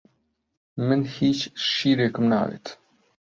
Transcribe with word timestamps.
من 0.87 1.01
هیچ 1.17 1.39
شیرێکم 1.71 2.25
ناوێت. 2.31 2.67